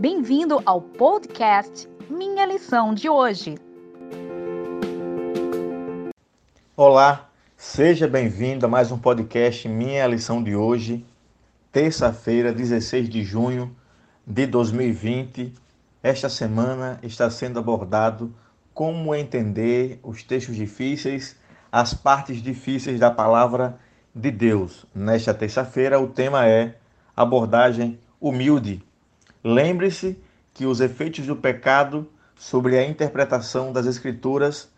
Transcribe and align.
Bem-vindo 0.00 0.62
ao 0.64 0.80
podcast 0.80 1.88
Minha 2.08 2.46
Lição 2.46 2.94
de 2.94 3.08
Hoje. 3.08 3.56
Olá, 6.76 7.28
seja 7.56 8.06
bem-vindo 8.06 8.64
a 8.64 8.68
mais 8.68 8.92
um 8.92 8.98
podcast 8.98 9.68
Minha 9.68 10.06
Lição 10.06 10.40
de 10.40 10.54
Hoje, 10.54 11.04
terça-feira, 11.72 12.52
16 12.52 13.08
de 13.08 13.24
junho 13.24 13.74
de 14.24 14.46
2020. 14.46 15.52
Esta 16.00 16.28
semana 16.28 17.00
está 17.02 17.28
sendo 17.28 17.58
abordado 17.58 18.32
como 18.72 19.12
entender 19.16 19.98
os 20.04 20.22
textos 20.22 20.54
difíceis, 20.54 21.34
as 21.72 21.92
partes 21.92 22.40
difíceis 22.40 23.00
da 23.00 23.10
palavra 23.10 23.76
de 24.14 24.30
Deus. 24.30 24.86
Nesta 24.94 25.34
terça-feira, 25.34 25.98
o 25.98 26.06
tema 26.06 26.46
é 26.46 26.76
abordagem 27.16 27.98
humilde. 28.20 28.86
Lembre-se 29.42 30.18
que 30.52 30.66
os 30.66 30.80
efeitos 30.80 31.26
do 31.26 31.36
pecado 31.36 32.08
sobre 32.34 32.78
a 32.78 32.86
interpretação 32.86 33.72
das 33.72 33.86
Escrituras 33.86 34.70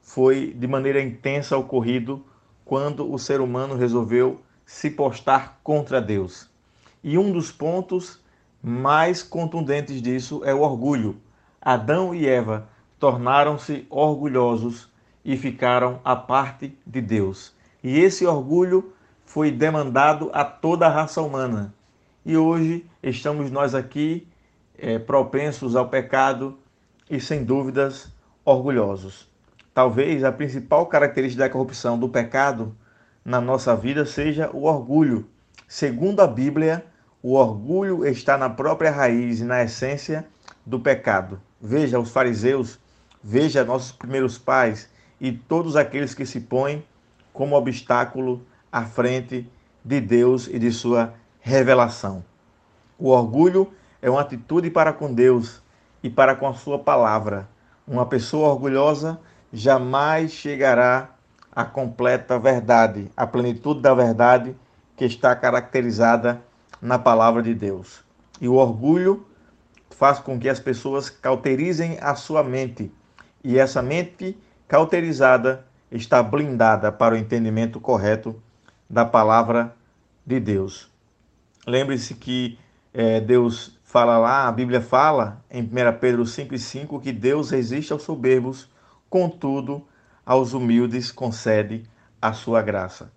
foi 0.00 0.54
de 0.56 0.66
maneira 0.66 1.02
intensa 1.02 1.56
ocorrido 1.56 2.24
quando 2.64 3.12
o 3.12 3.18
ser 3.18 3.40
humano 3.40 3.74
resolveu 3.76 4.40
se 4.64 4.90
postar 4.90 5.60
contra 5.62 6.00
Deus. 6.00 6.48
E 7.02 7.16
um 7.18 7.32
dos 7.32 7.52
pontos 7.52 8.20
mais 8.62 9.22
contundentes 9.22 10.02
disso 10.02 10.42
é 10.44 10.52
o 10.54 10.60
orgulho. 10.60 11.20
Adão 11.60 12.14
e 12.14 12.26
Eva 12.26 12.68
tornaram-se 12.98 13.86
orgulhosos 13.90 14.88
e 15.24 15.36
ficaram 15.36 16.00
à 16.04 16.16
parte 16.16 16.76
de 16.86 17.00
Deus. 17.00 17.54
E 17.82 17.98
esse 17.98 18.26
orgulho 18.26 18.92
foi 19.24 19.50
demandado 19.50 20.30
a 20.32 20.44
toda 20.44 20.86
a 20.86 20.90
raça 20.90 21.20
humana. 21.20 21.74
E 22.24 22.36
hoje 22.36 22.84
estamos 23.10 23.50
nós 23.50 23.74
aqui 23.74 24.26
é, 24.76 24.98
propensos 24.98 25.76
ao 25.76 25.88
pecado 25.88 26.58
e, 27.08 27.20
sem 27.20 27.44
dúvidas, 27.44 28.12
orgulhosos. 28.44 29.30
Talvez 29.72 30.24
a 30.24 30.32
principal 30.32 30.86
característica 30.86 31.44
da 31.44 31.50
corrupção 31.50 31.98
do 31.98 32.08
pecado 32.08 32.76
na 33.24 33.40
nossa 33.40 33.76
vida 33.76 34.04
seja 34.04 34.50
o 34.52 34.64
orgulho. 34.64 35.28
Segundo 35.68 36.20
a 36.20 36.26
Bíblia, 36.26 36.84
o 37.22 37.34
orgulho 37.34 38.06
está 38.06 38.36
na 38.36 38.50
própria 38.50 38.90
raiz 38.90 39.40
e 39.40 39.44
na 39.44 39.62
essência 39.62 40.26
do 40.64 40.80
pecado. 40.80 41.40
Veja 41.60 41.98
os 42.00 42.10
fariseus, 42.10 42.78
veja 43.22 43.64
nossos 43.64 43.92
primeiros 43.92 44.36
pais 44.36 44.88
e 45.20 45.32
todos 45.32 45.76
aqueles 45.76 46.14
que 46.14 46.26
se 46.26 46.40
põem 46.40 46.84
como 47.32 47.56
obstáculo 47.56 48.44
à 48.70 48.84
frente 48.84 49.48
de 49.84 50.00
Deus 50.00 50.48
e 50.48 50.58
de 50.58 50.72
sua 50.72 51.14
revelação. 51.40 52.24
O 52.98 53.10
orgulho 53.10 53.72
é 54.00 54.08
uma 54.08 54.20
atitude 54.20 54.70
para 54.70 54.92
com 54.92 55.12
Deus 55.12 55.62
e 56.02 56.08
para 56.08 56.34
com 56.34 56.46
a 56.46 56.54
sua 56.54 56.78
palavra. 56.78 57.48
Uma 57.86 58.06
pessoa 58.06 58.48
orgulhosa 58.48 59.20
jamais 59.52 60.32
chegará 60.32 61.10
à 61.52 61.64
completa 61.64 62.38
verdade, 62.38 63.10
à 63.16 63.26
plenitude 63.26 63.80
da 63.80 63.94
verdade 63.94 64.56
que 64.96 65.04
está 65.04 65.36
caracterizada 65.36 66.42
na 66.80 66.98
palavra 66.98 67.42
de 67.42 67.54
Deus. 67.54 68.04
E 68.40 68.48
o 68.48 68.54
orgulho 68.54 69.26
faz 69.90 70.18
com 70.18 70.38
que 70.38 70.48
as 70.48 70.60
pessoas 70.60 71.08
cauterizem 71.08 71.98
a 72.00 72.14
sua 72.14 72.42
mente, 72.42 72.92
e 73.42 73.58
essa 73.58 73.80
mente 73.80 74.38
cauterizada 74.68 75.64
está 75.90 76.22
blindada 76.22 76.90
para 76.90 77.14
o 77.14 77.18
entendimento 77.18 77.80
correto 77.80 78.40
da 78.88 79.04
palavra 79.04 79.74
de 80.24 80.40
Deus. 80.40 80.90
Lembre-se 81.66 82.14
que 82.14 82.58
é, 82.98 83.20
Deus 83.20 83.78
fala 83.84 84.16
lá, 84.16 84.48
a 84.48 84.52
Bíblia 84.52 84.80
fala 84.80 85.44
em 85.50 85.60
1 85.62 85.66
Pedro 86.00 86.22
5,5 86.22 87.02
que 87.02 87.12
Deus 87.12 87.50
resiste 87.50 87.92
aos 87.92 88.04
soberbos, 88.04 88.70
contudo, 89.10 89.86
aos 90.24 90.54
humildes 90.54 91.12
concede 91.12 91.84
a 92.22 92.32
sua 92.32 92.62
graça. 92.62 93.12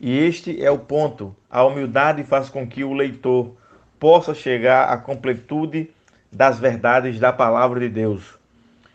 E 0.00 0.16
este 0.16 0.64
é 0.64 0.70
o 0.70 0.78
ponto. 0.78 1.34
A 1.50 1.64
humildade 1.64 2.22
faz 2.22 2.48
com 2.48 2.64
que 2.64 2.84
o 2.84 2.92
leitor 2.92 3.56
possa 3.98 4.34
chegar 4.34 4.88
à 4.88 4.96
completude 4.96 5.90
das 6.30 6.60
verdades 6.60 7.18
da 7.18 7.32
palavra 7.32 7.80
de 7.80 7.88
Deus. 7.88 8.38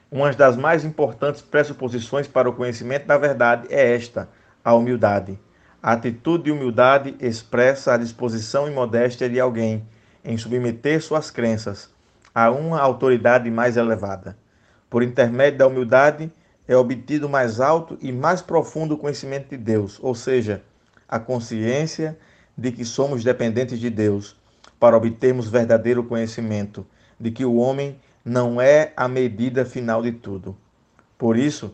Uma 0.09 0.31
das 0.31 0.55
mais 0.55 0.85
importantes 0.85 1.41
pressuposições 1.41 2.28
para 2.28 2.49
o 2.49 2.53
conhecimento 2.53 3.05
da 3.05 3.17
verdade 3.17 3.67
é 3.69 3.94
esta: 3.94 4.29
a 4.63 4.73
humildade. 4.73 5.38
A 5.83 5.91
atitude 5.91 6.45
de 6.45 6.51
humildade 6.51 7.13
expressa 7.19 7.94
a 7.94 7.97
disposição 7.97 8.69
e 8.69 8.72
modéstia 8.72 9.29
de 9.29 9.38
alguém 9.38 9.85
em 10.24 10.38
submeter 10.38 11.02
suas 11.02 11.31
crenças 11.31 11.90
a 12.34 12.52
uma 12.52 12.80
autoridade 12.80 13.50
mais 13.50 13.78
elevada. 13.78 14.38
Por 14.90 15.03
intermédio 15.03 15.59
da 15.59 15.68
humildade 15.68 16.31
é 16.68 16.75
obtido 16.75 17.28
mais 17.28 17.59
alto 17.59 17.97
e 18.02 18.12
mais 18.12 18.41
profundo 18.41 18.97
conhecimento 18.97 19.50
de 19.50 19.58
Deus, 19.58 20.00
ou 20.02 20.13
seja, 20.13 20.63
a 21.08 21.19
consciência 21.19 22.18
de 22.58 22.72
que 22.72 22.85
somos 22.85 23.24
dependentes 23.24 23.79
de 23.79 23.90
Deus 23.90 24.35
para 24.79 24.96
obtermos 24.96 25.50
verdadeiro 25.50 26.03
conhecimento 26.03 26.85
de 27.19 27.31
que 27.31 27.44
o 27.44 27.56
homem 27.56 28.00
não 28.24 28.62
é 28.62 28.94
a 28.96 29.08
medida 29.08 29.66
final 29.66 30.02
de 30.02 30.12
tudo. 30.12 30.56
Por 31.18 31.38
isso, 31.38 31.74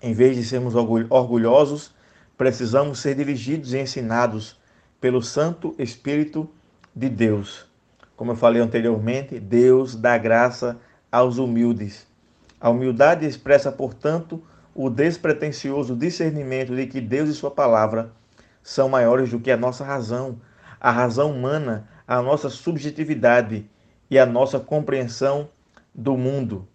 em 0.00 0.14
vez 0.14 0.36
de 0.36 0.44
sermos 0.44 0.74
orgulhosos, 0.74 1.94
precisamos 2.36 3.00
ser 3.00 3.14
dirigidos 3.14 3.74
e 3.74 3.78
ensinados 3.78 4.58
pelo 5.00 5.22
Santo 5.22 5.74
Espírito 5.78 6.48
de 6.94 7.08
Deus. 7.08 7.69
Como 8.20 8.32
eu 8.32 8.36
falei 8.36 8.60
anteriormente, 8.60 9.40
Deus 9.40 9.96
dá 9.96 10.18
graça 10.18 10.78
aos 11.10 11.38
humildes. 11.38 12.06
A 12.60 12.68
humildade 12.68 13.24
expressa, 13.24 13.72
portanto, 13.72 14.44
o 14.74 14.90
despretensioso 14.90 15.96
discernimento 15.96 16.76
de 16.76 16.86
que 16.86 17.00
Deus 17.00 17.30
e 17.30 17.34
Sua 17.34 17.50
palavra 17.50 18.12
são 18.62 18.90
maiores 18.90 19.30
do 19.30 19.40
que 19.40 19.50
a 19.50 19.56
nossa 19.56 19.86
razão, 19.86 20.38
a 20.78 20.90
razão 20.90 21.32
humana, 21.32 21.88
a 22.06 22.20
nossa 22.20 22.50
subjetividade 22.50 23.66
e 24.10 24.18
a 24.18 24.26
nossa 24.26 24.60
compreensão 24.60 25.48
do 25.94 26.14
mundo. 26.14 26.68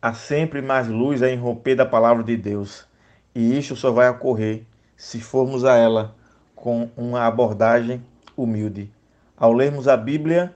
Há 0.00 0.14
sempre 0.14 0.62
mais 0.62 0.86
luz 0.86 1.24
a 1.24 1.28
irromper 1.28 1.74
da 1.74 1.86
palavra 1.86 2.22
de 2.22 2.36
Deus. 2.36 2.86
E 3.34 3.58
isto 3.58 3.74
só 3.74 3.90
vai 3.90 4.08
ocorrer 4.08 4.62
se 4.96 5.20
formos 5.20 5.64
a 5.64 5.74
ela 5.74 6.14
com 6.54 6.88
uma 6.96 7.26
abordagem 7.26 8.00
humilde. 8.36 8.92
Ao 9.36 9.52
lermos 9.52 9.88
a 9.88 9.96
Bíblia 9.96 10.54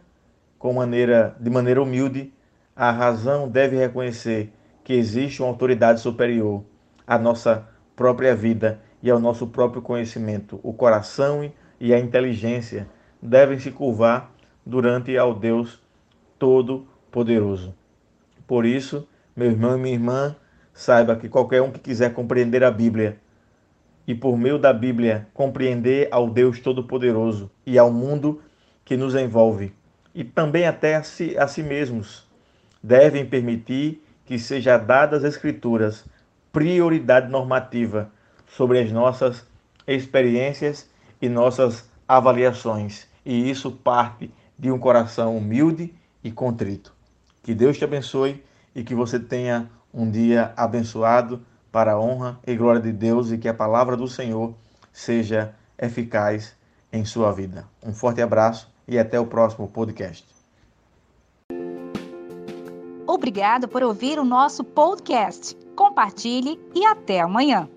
com 0.62 0.72
maneira, 0.72 1.34
de 1.40 1.50
maneira 1.50 1.82
humilde, 1.82 2.32
a 2.76 2.92
razão 2.92 3.48
deve 3.48 3.76
reconhecer 3.76 4.52
que 4.84 4.92
existe 4.92 5.42
uma 5.42 5.48
autoridade 5.48 6.00
superior 6.00 6.62
à 7.04 7.18
nossa 7.18 7.66
própria 7.96 8.32
vida 8.32 8.80
e 9.02 9.10
ao 9.10 9.18
nosso 9.18 9.48
próprio 9.48 9.82
conhecimento. 9.82 10.60
O 10.62 10.72
coração 10.72 11.52
e 11.80 11.92
a 11.92 11.98
inteligência 11.98 12.88
devem 13.20 13.58
se 13.58 13.72
curvar 13.72 14.30
durante 14.64 15.18
ao 15.18 15.34
Deus 15.34 15.82
Todo-Poderoso. 16.38 17.74
Por 18.46 18.64
isso, 18.64 19.08
meu 19.34 19.50
irmão 19.50 19.76
e 19.76 19.80
minha 19.80 19.94
irmã, 19.94 20.36
saiba 20.72 21.16
que 21.16 21.28
qualquer 21.28 21.60
um 21.60 21.72
que 21.72 21.80
quiser 21.80 22.14
compreender 22.14 22.62
a 22.62 22.70
Bíblia 22.70 23.18
e 24.06 24.14
por 24.14 24.38
meio 24.38 24.60
da 24.60 24.72
Bíblia 24.72 25.26
compreender 25.34 26.06
ao 26.12 26.30
Deus 26.30 26.60
Todo-Poderoso 26.60 27.50
e 27.66 27.76
ao 27.80 27.90
mundo 27.90 28.40
que 28.84 28.96
nos 28.96 29.16
envolve, 29.16 29.72
e 30.14 30.24
também 30.24 30.66
até 30.66 30.96
a 30.96 31.02
si, 31.02 31.36
a 31.38 31.46
si 31.46 31.62
mesmos, 31.62 32.26
devem 32.82 33.24
permitir 33.24 34.04
que 34.24 34.38
seja 34.38 34.76
dada 34.78 35.16
às 35.16 35.24
Escrituras 35.24 36.04
prioridade 36.52 37.30
normativa 37.30 38.10
sobre 38.46 38.78
as 38.78 38.92
nossas 38.92 39.46
experiências 39.86 40.88
e 41.20 41.28
nossas 41.28 41.88
avaliações. 42.06 43.06
E 43.24 43.50
isso 43.50 43.70
parte 43.70 44.30
de 44.58 44.70
um 44.70 44.78
coração 44.78 45.36
humilde 45.36 45.94
e 46.22 46.30
contrito. 46.30 46.92
Que 47.42 47.54
Deus 47.54 47.78
te 47.78 47.84
abençoe 47.84 48.42
e 48.74 48.84
que 48.84 48.94
você 48.94 49.18
tenha 49.18 49.70
um 49.92 50.10
dia 50.10 50.52
abençoado 50.56 51.42
para 51.70 51.92
a 51.92 52.00
honra 52.00 52.38
e 52.46 52.54
glória 52.54 52.80
de 52.80 52.92
Deus 52.92 53.30
e 53.32 53.38
que 53.38 53.48
a 53.48 53.54
palavra 53.54 53.96
do 53.96 54.06
Senhor 54.06 54.54
seja 54.92 55.54
eficaz 55.78 56.54
em 56.92 57.04
sua 57.04 57.32
vida. 57.32 57.66
Um 57.82 57.94
forte 57.94 58.20
abraço 58.20 58.71
e 58.86 58.98
até 58.98 59.18
o 59.18 59.26
próximo 59.26 59.68
podcast. 59.68 60.26
Obrigado 63.06 63.68
por 63.68 63.82
ouvir 63.82 64.18
o 64.18 64.24
nosso 64.24 64.64
podcast. 64.64 65.56
Compartilhe 65.76 66.60
e 66.74 66.84
até 66.84 67.20
amanhã. 67.20 67.68